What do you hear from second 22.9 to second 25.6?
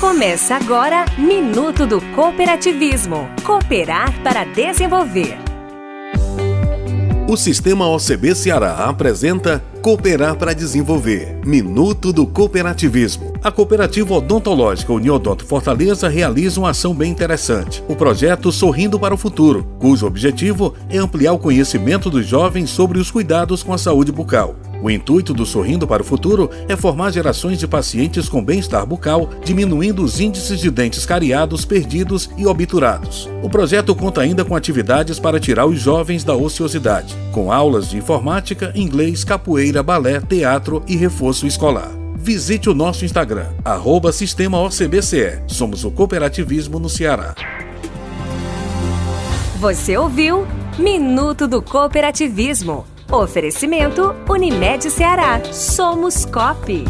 os cuidados com a saúde bucal. O intuito do